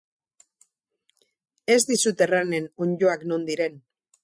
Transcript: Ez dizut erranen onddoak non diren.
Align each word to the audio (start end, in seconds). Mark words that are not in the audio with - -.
Ez 1.75 1.77
dizut 1.91 2.25
erranen 2.27 2.69
onddoak 2.87 3.29
non 3.33 3.49
diren. 3.53 3.81